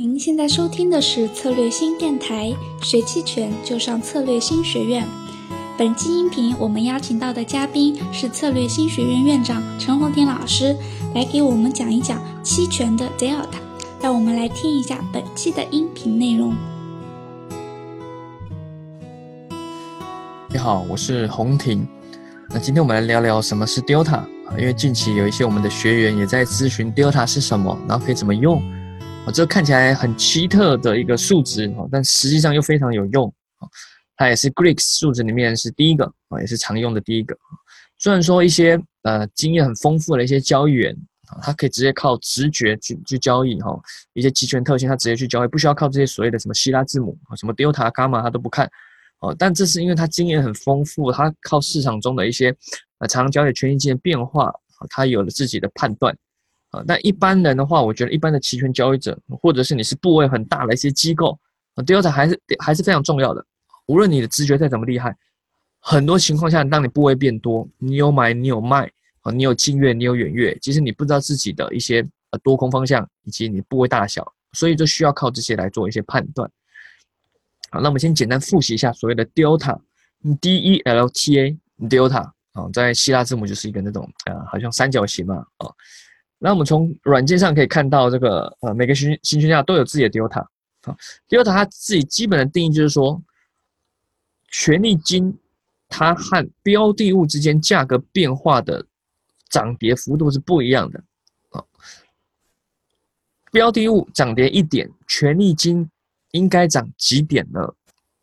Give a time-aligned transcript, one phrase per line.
[0.00, 5.04] 您现在收听的是策略新电台，学期权就上策略新学院。
[5.76, 10.72] 本期音频我们邀请到的嘉宾是策略新学院院长陈红婷老师，
[11.16, 13.58] 来给我们讲一讲期权的 delta。
[14.00, 16.54] 让我们来听一下本期的音频内容。
[20.48, 21.84] 你好，我是红婷。
[22.50, 24.28] 那今天我们来聊聊什么是 delta 啊？
[24.56, 28.62] 因为近期有一些我们的学员也在咨询 delta 是什么，然后可以怎么用。
[29.26, 33.26] 啊，这看起来很奇特的一个数值啊，但实际上又非常有用
[33.58, 33.68] 啊。
[34.16, 37.36] 它也是 Greeks 数值里面是第一个啊，也是常用的第一个。
[37.98, 40.96] 虽然说一些呃经验很丰富的一些交易员
[41.28, 43.78] 啊，他可以直接靠直觉去去交易哈，
[44.14, 48.68] 一些期权特性他直接去交易，不需要靠这些所谓的什么希腊字母啊，什么 delta、伽马他都不看
[49.20, 49.34] 哦。
[49.38, 52.54] 但这是因为他经验很丰富，他靠市场中的一些
[52.98, 54.52] 呃常交易权益金的变化，
[54.88, 56.16] 他有了自己的判断。
[56.70, 61.38] 啊，那一般人的话，我觉得一般的期权交易者，或者是你是部位很大的一些机构，
[61.74, 63.42] 啊，delta 还是还是非常重要的。
[63.86, 65.16] 无论你的直觉再怎么厉害，
[65.80, 68.84] 很多情况下，当你部位变多，你有买，你有卖，
[69.22, 76.50] 啊，你有近月，你有远月，其实你不知道自己的一些呃多空方向以及你部位大小，所以就需要靠这些来做一些判断。
[77.70, 85.72] 好，那我们先简单复习一下所谓的 delta，D E L T A delta，啊，在希腊字母就是一个那种呃，好像三角形嘛，啊。
[86.38, 90.40] 那我们从软件上可以看到，这个呃每个行行权价都有自己的 delta
[90.82, 90.96] 啊
[91.28, 93.20] ，delta 它自己基本的定义就是说，
[94.48, 95.36] 权利金
[95.88, 98.86] 它和标的物之间价格变化的
[99.48, 101.02] 涨跌幅度是不一样的
[101.50, 101.64] 啊。
[103.50, 105.90] 标的物涨跌一点，权利金
[106.30, 107.60] 应该涨几点呢？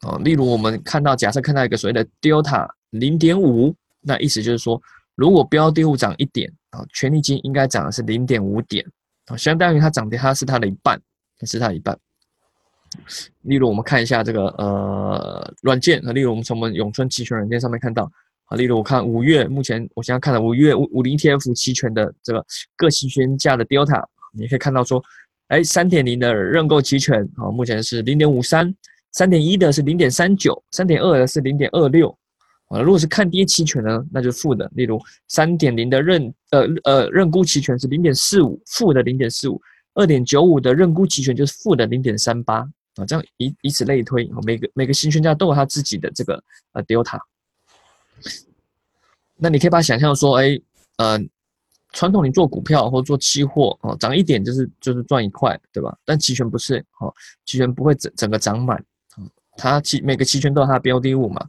[0.00, 4.80] 啊，例如我们看到，假设看到一个所谓的 delta 零点五，那意思就是说，
[5.16, 6.84] 如果标的物涨一点啊。
[6.92, 8.84] 权利金应该涨的是零点五点，
[9.26, 11.00] 啊，相当于它涨跌它是它的一半，
[11.44, 11.98] 是它一半。
[13.42, 18.10] 例如我们看一下这个呃软件啊，例如我们从我们永春期权软件上面看到
[18.46, 22.44] 啊，例如我看五月目前我现在看了五月五五零 T F 期权的这个
[22.76, 24.02] 各期权价的 delta，
[24.32, 25.02] 你可以看到说，
[25.48, 28.72] 哎，三点零的认购期权啊，目前是零点五三，
[29.12, 32.16] 三点一的是零点三九，三点二的是零点二六。
[32.68, 34.68] 啊，如果是看跌期权呢，那就负的。
[34.74, 39.60] 例如三点零的认呃呃认沽期权是零点四五，负的零点四五；
[39.94, 42.56] 二点九五的认沽期权就是负的零点三八
[42.96, 43.06] 啊。
[43.06, 47.20] 这样以以此类推，每个每个新圈价都有它自己的这个呃 delta。
[49.36, 50.58] 那你可以把它想象说，哎，
[50.96, 51.20] 呃，
[51.92, 55.96] 传统你做股票或做期货哦，涨一点就是就是赚一块，对吧？
[56.04, 58.82] 但期权不是哦，期权不会整整个涨满。
[59.56, 61.40] 它期每个期权都有它的标的物嘛，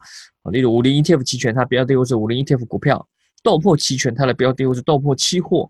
[0.52, 2.98] 例如五零 ETF 期权，它标的物是五零 ETF 股票；
[3.44, 5.70] 豆粕期权，它的标的物是豆粕期货。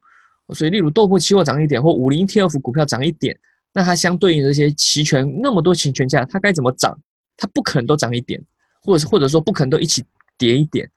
[0.53, 3.37] 所以，例如豆粕期货涨一点，或五零 ETF 股票涨一点，
[3.73, 6.97] 那它相对应这些期权那么多期权价，它该怎么涨？
[7.35, 8.41] 它不可能都涨一点，
[8.81, 10.03] 或者是或者说不可能都一起
[10.37, 10.89] 跌一点，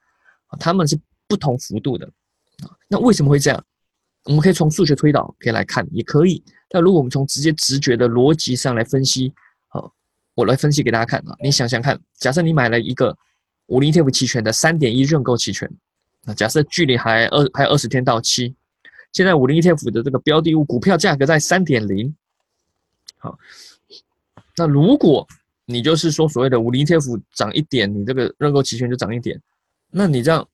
[0.47, 0.97] 啊，它们是
[1.27, 2.09] 不同幅度的，
[2.87, 3.63] 那为什么会这样？
[4.25, 6.43] 我们可以从数学推导可以来看，也可以。
[6.69, 9.33] 但如果我们从直接直觉的逻辑上来分析，
[10.33, 13.15] 我来分析给大家看啊，你想想看，假设你买了一个
[13.67, 15.69] 五零 ETF 期权的三点一认购期权，
[16.23, 18.55] 那假设距离还二还有二十天到期，
[19.11, 22.15] 现在五零 ETF 的这个标的物股票价格在三点零，
[23.17, 23.37] 好，
[24.55, 25.27] 那如果
[25.65, 29.39] 你就是说所谓的五零 ETF 涨一点，你这个认购期权就涨一点，
[29.89, 30.47] 那你这样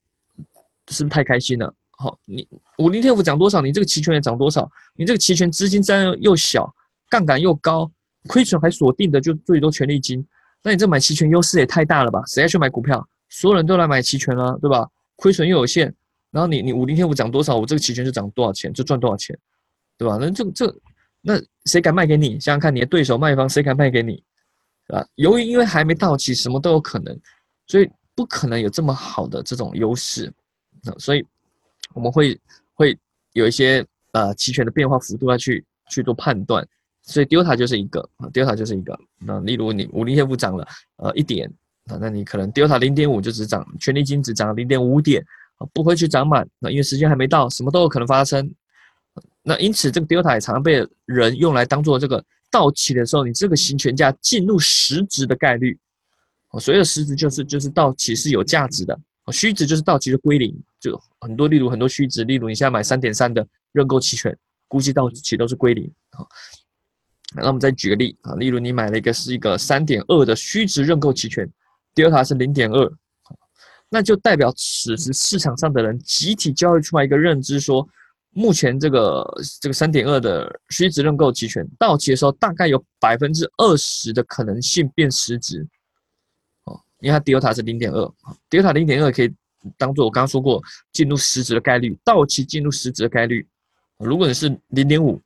[0.89, 1.73] 是不是太开心了？
[1.91, 2.47] 好，你
[2.79, 6.73] 五零 ETF 涨多少，你这个期权也涨多少，你这个期权资金占又小，
[7.09, 7.91] 杠杆又高。
[8.27, 10.25] 亏损还锁定的就最多权利金，
[10.63, 12.21] 那你这买期权优势也太大了吧？
[12.27, 13.07] 谁要去买股票？
[13.29, 14.87] 所有人都来买期权了，对吧？
[15.15, 15.93] 亏损又有限，
[16.31, 19.37] 然后你你五零天五涨多少，我这个期权就涨多少钱，就赚多少钱，
[19.97, 20.17] 对吧？
[20.19, 20.75] 那这这
[21.21, 22.31] 那谁敢卖给你？
[22.39, 24.23] 想想看你的对手卖方谁敢卖给你，
[24.87, 25.07] 对吧？
[25.15, 27.17] 由于因为还没到期，什么都有可能，
[27.67, 30.31] 所以不可能有这么好的这种优势，
[30.83, 31.25] 那所以
[31.93, 32.39] 我们会
[32.73, 32.97] 会
[33.33, 36.65] 有一些呃期权的变化幅度要去去做判断。
[37.07, 38.97] 所以 delta 就是一个啊，delta 就是一个。
[39.17, 40.67] 那例如你五零 ETF 涨了
[40.97, 41.51] 呃一点
[41.85, 45.25] 啊，那你可能 delta 零点五就只涨，权利金只涨零点五点
[45.57, 46.47] 啊，不会去涨满。
[46.59, 48.53] 那因为时间还没到，什么都有可能发生。
[49.41, 55.77] 那因此这个 delta 也常常被人用来当做这个到期的时候，你这个行权价进入实值的概率。
[56.59, 58.99] 所谓的实值就是就是到期是有价值的，
[59.31, 60.53] 虚值就是到期就归零。
[60.79, 64.37] 就很多例如很多虚值，例如你现在买三点三的认购期权，
[64.67, 66.25] 估计到期都是归零啊。
[67.41, 71.49] 那我们再举个例啊，例如你买了一个是一个三点二的虚值认购期权
[71.95, 72.91] ，delta 是零点二，
[73.89, 77.87] 那就代表此时市场上的人集体交易出来一个认知，说
[78.31, 79.25] 目前这个
[79.61, 85.65] 这个三点二的虚值认购期权到期的时候，大概有百分之二十的可能性变实值。
[86.65, 88.13] 哦，因为它 delta 是零点二
[88.49, 89.33] ，delta 零点二可以
[89.77, 90.61] 当做我刚刚说过
[90.91, 93.47] 进入实值的概率，到期进入实值的概率。
[93.97, 95.19] 如果你是零点五，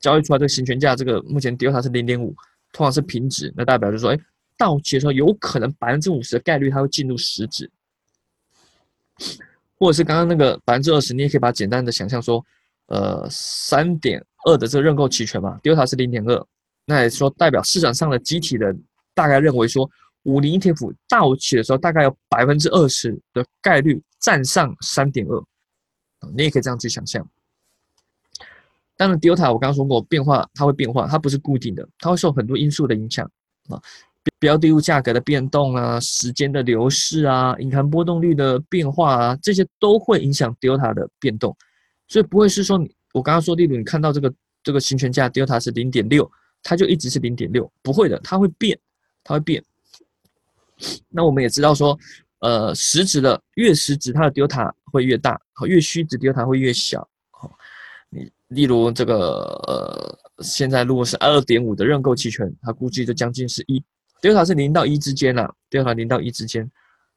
[0.00, 2.34] 交易出来这个行权价，这个目前 delta 是零点五，
[2.72, 4.18] 通常是平值，那代表就是说，哎，
[4.56, 7.70] 到期的时候有可能百分之五十的概率它会进入实值。
[9.78, 12.44] 或者是刚刚那个百分之二十，你也可以把简单的想象说，
[12.86, 16.46] 呃，三点二的这个认购期权嘛，delta 是零点二，
[16.84, 18.74] 那也说代表市场上的集体的
[19.14, 19.90] 大概认为说，
[20.24, 25.42] 五零 ETF 到期的时候，大概有百分之二十的概率占上三点二，
[26.34, 27.26] 你也可以这样去想象。
[29.00, 33.24] 当然，delta 我刚刚说过，变化它会变化，它不是固定的，它会受很多因素的影响
[33.70, 33.80] 啊。
[34.38, 41.56] 标的物价格的变动啊，时间的流逝啊，隐含波动率的变化啊，这些都会影响 delta 的变动，
[42.08, 44.30] 所以不会是说你我刚刚说例如你看到这个
[44.62, 46.30] 这个行权价 delta 是零点六，
[46.62, 48.78] 它就一直是零点六，不会的，它会变，
[49.24, 49.64] 它会变。
[51.08, 51.98] 那我们也知道说，
[52.40, 57.08] 呃，实值的越实值，它的 delta 会越大，和越虚值 delta 会越小。
[57.30, 57.50] 好，
[58.50, 59.16] 例如这个
[59.66, 63.82] 呃，现在如果是二点五的认购期权，它估计就将近是一。
[64.20, 66.70] delta 是零到一之间啦，delta 零到一之间，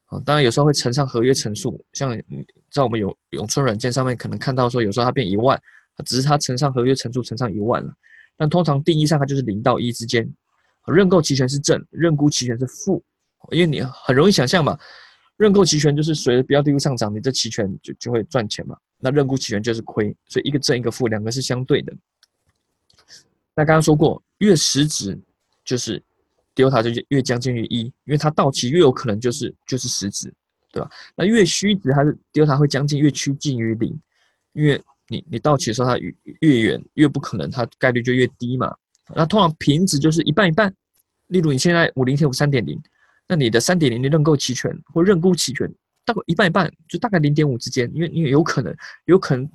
[0.06, 2.18] 啊，当然有时候会乘上合约乘数，像
[2.72, 5.62] 在我们永永春软件上面可能看到说，有时候它变一万，
[6.06, 7.92] 只是它乘上合约乘数乘上一万了，
[8.38, 10.26] 但通常定义上它就是零到一之间，
[10.88, 13.04] 认购期权是正，认沽期权是负，
[13.52, 14.80] 因为你很容易想象嘛，
[15.36, 21.94] 认购期权就是随着标的物上涨，你这期权就就会赚钱嘛，那认沽期权就是亏，所以一个正一个负，两个是相对的。
[23.54, 25.20] 那刚刚说过，越实值
[25.66, 26.02] 就是。
[26.56, 30.32] delta 就越将近于一，因为它到期越有可能就是就是实值，
[30.72, 30.88] 对吧？
[31.16, 34.00] 那越虚值它是 delta 会将近越趋近于零，
[34.52, 38.72] 因为你你到期的时候它越越远越不可能，它概率就越低嘛。
[39.16, 40.72] 那通常平值就是一半一半，
[41.26, 42.80] 例如你现在五零 T 五三点零，
[43.28, 45.68] 那你的三点零的认购期权或认沽期权
[46.06, 49.50] 大概一半一半，就大概零点五之间，因为因为有可能有可能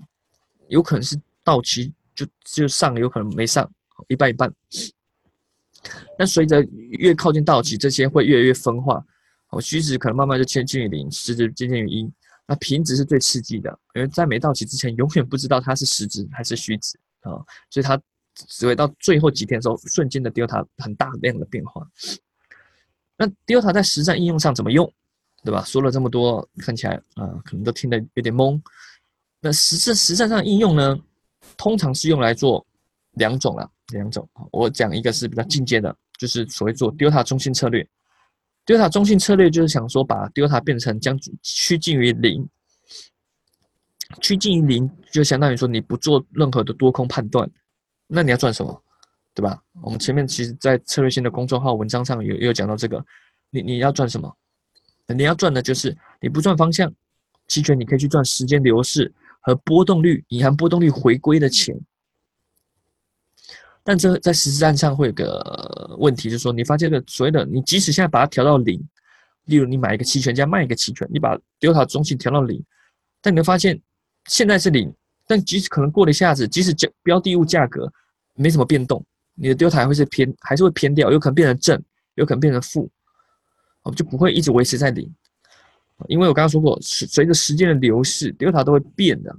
[0.68, 3.70] 有可能是到期就就上，有可能没上，
[4.08, 4.52] 一半一半。
[6.18, 9.04] 那随着越靠近到期，这些会越来越分化，
[9.50, 12.10] 哦，虚值可能慢慢就接近于零，实值接近于一。
[12.46, 17.36] 那平值是最刺激的，因为在没到期之前，永远不知道它是实值还是虚值啊，
[17.68, 18.00] 所以它
[18.34, 21.86] 只会到最后几天的时候，瞬间的 delta 很大量的变化。
[23.18, 24.90] 那 delta 在实战应用上怎么用，
[25.44, 25.62] 对吧？
[25.64, 28.60] 说了这么多，看起来啊，可能都听得有点懵。
[29.40, 30.98] 那实战实战上应用呢，
[31.56, 32.66] 通常是用来做
[33.12, 33.70] 两种了。
[33.92, 37.88] 两种，我讲一个是比较进阶的，就是所谓做 delta 中性策略。
[38.66, 42.46] delta 中性策略就是想说把 delta 变成将趋近于零，
[44.20, 47.50] 趋近于零就相当于说你不做任何的多空判断，
[48.06, 48.82] 那你要赚什么，
[49.34, 49.58] 对吧？
[49.80, 53.02] 我们前面其实在策略性的公众号文章上有有讲到这个，
[53.48, 54.30] 你你要赚什么？
[55.14, 56.92] 你要赚的就是你不赚方向，
[57.46, 61.78] 期权你可以去赚时间流逝和波动率，隐含波动率回归的钱。
[63.82, 68.78] 但这在实战上会有个问题，就是说，你发现的所谓的，你即使现在把它调到零，
[69.46, 72.62] 例如你买一个期权加卖一个期权，你把 delta 中性调到零，
[73.22, 73.80] 但你会发现
[74.26, 74.92] 现在是零，
[75.26, 77.90] 但即使可能过了一下子，即使价标的物价格
[78.34, 79.02] 没什么变动，
[79.34, 81.82] 你的 delta 还会是偏，还是会偏掉，有可能变成正，
[82.16, 82.90] 有可能变成负，
[83.88, 85.10] 哦，就不会一直维持在零，
[86.08, 89.34] 因为我刚刚说过，随随着时间的流逝，delta 都会变的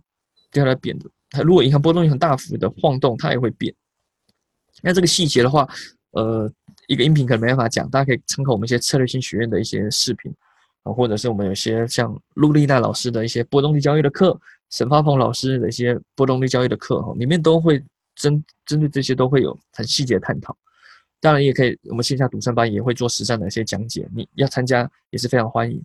[0.52, 3.72] ，delta 变的，它如果银行波动率很大幅的晃动，它也会变。
[4.82, 5.70] 那这个细节的话，
[6.12, 6.52] 呃，
[6.88, 10.34] 一个音频可能没办法讲，大家可以参考我们一些策略性学院的一些视频
[10.84, 14.40] 啊，或者是我们有些像陆丽娜老师的一些波动率交易的课，
[14.72, 17.84] 沈发鹏老师的一些波动率交易的课哈，里面都会
[18.16, 20.58] 针针对这些都会有很细节的探讨。
[21.22, 25.84] 当然也可以，我们线下独三班也会做实战的一些讲解，你要参加也是非常欢迎。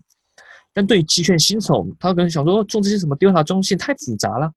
[0.73, 4.51] 但对于期权新手，他可能想说做这些什么 delta 中性太复杂了，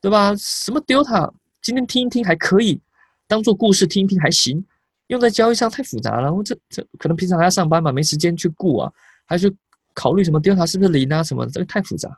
[0.00, 0.34] 对吧？
[0.36, 2.80] 什么 delta 今天听一听还可以。
[3.26, 4.64] 当做故事听一听还行，
[5.06, 6.32] 用在交易上太复杂了。
[6.32, 8.92] 我这这可能平常还要上班嘛，没时间去顾啊，
[9.24, 9.50] 还去
[9.94, 12.16] 考虑什么 delta 是不是零啊什么，这个太复杂。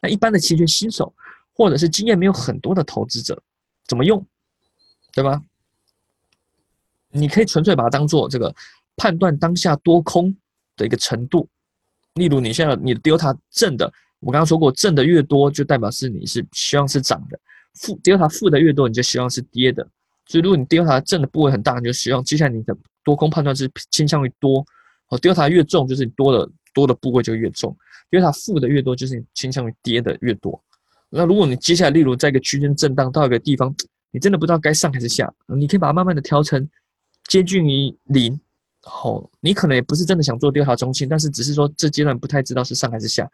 [0.00, 1.12] 那一般的期权新手
[1.52, 3.42] 或者是经验没有很多的投资者，
[3.86, 4.24] 怎么用，
[5.12, 5.42] 对吧？
[7.14, 8.54] 你可以纯粹把它当做这个
[8.96, 10.34] 判断当下多空
[10.76, 11.48] 的一个程度。
[12.14, 13.90] 例如你现在你的 delta 正的，
[14.20, 17.38] 我刚刚说过，正的越多就代表是你是希望是涨的，
[17.74, 19.86] 负 delta 负的越多你就希望是跌的。
[20.26, 24.64] 所以，如果你 delta 正的部位很大，你就希望接下来你的多空判断是倾向于多。
[25.08, 27.76] 哦，delta 越重，就是你多的多的部位就越重
[28.10, 30.58] ；delta 负的越多，就是你倾向于跌的越多。
[31.10, 33.74] 那如果你接下来，例如在一个区间震荡到一个地方，
[34.10, 36.66] 你真的不知道该上还是下，你可以把它慢慢的调成
[37.34, 38.40] 接近于零。
[38.82, 43.28] 好，你可能也不是真的想做第二条中心，但是只是说这阶段不太知道是上还是下。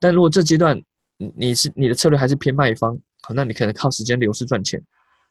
[0.00, 0.82] 但如果这阶段
[1.18, 4.82] 你是你的策略还是偏卖方，好，那你可能靠时间流失赚钱。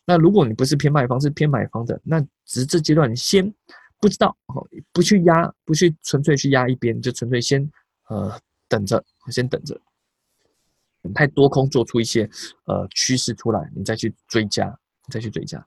[0.05, 3.51] 那如果你不是偏卖方，是偏买方的，那只是这阶段你先
[4.00, 7.67] 不知道，哦，不去压，不去纯粹去压一边，就纯粹先
[8.10, 9.75] 呃等着，先等着，
[11.01, 12.29] 等太多空做出一些
[12.65, 14.77] 呃趋势出来，你再去追加，
[15.10, 15.65] 再去追加。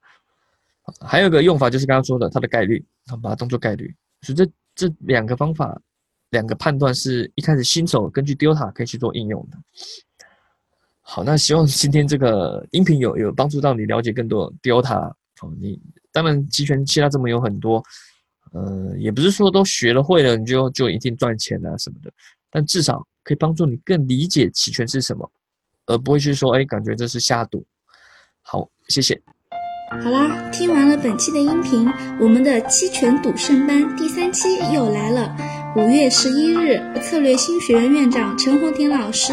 [1.01, 2.85] 还有一个用法就是刚刚说的它的概率，
[3.23, 3.95] 把它当做概率。
[4.23, 5.81] 所以这这两个方法，
[6.31, 9.59] 两个判断是一开始新手根据 Delta 可以去做应用的。
[11.01, 15.09] 好，那希望今天这个音频有有帮助到你了解更多 Delta
[15.41, 15.55] 哦。
[15.61, 15.81] 你
[16.13, 17.83] 当然期权其他这么有很多，
[18.53, 22.13] 呃，也不是说都学了会了你就就一定赚钱啊什么的，
[22.51, 25.31] 但至少可以帮助你更理解期权是什么，
[25.87, 27.65] 而不会去说哎，感觉这是下赌。
[28.43, 29.21] 好，谢谢。
[29.89, 31.89] 好啦，听完了本期的音频，
[32.21, 35.37] 我们的期权赌圣班第三期又来了。
[35.77, 39.33] 五月十一日，策略新学院院长陈红婷老师。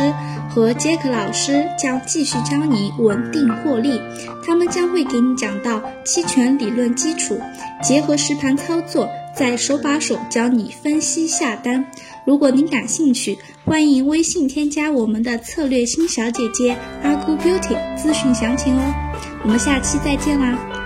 [0.49, 3.99] 和杰克老师将继续教你稳定获利，
[4.45, 7.41] 他们将会给你讲到期权理论基础，
[7.81, 11.87] 结合实盘操作，再手把手教你分析下单。
[12.23, 18.93] 如果您感兴趣，欢迎微信添加我们的策略新小姐姐阿姑 Beauty 咨询详情哦。
[19.43, 20.82] 我们下期再见啦！